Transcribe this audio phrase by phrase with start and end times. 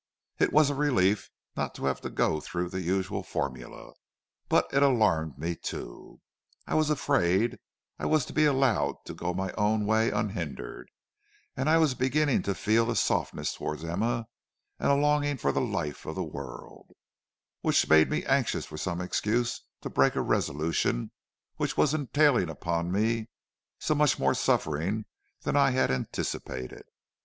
[0.39, 3.93] It was a relief not to have to go through the usual formula,
[4.49, 6.21] but it alarmed me too.
[6.65, 7.59] I was afraid
[7.99, 10.89] I was to be allowed to go my own way unhindered,
[11.55, 14.25] and I was beginning to feel a softness towards Emma
[14.79, 16.89] and a longing for the life of the world,
[17.61, 21.11] which made me anxious for some excuse to break a resolution
[21.57, 23.29] which was entailing upon me
[23.77, 25.05] so much more suffering
[25.43, 26.85] than I had anticipated.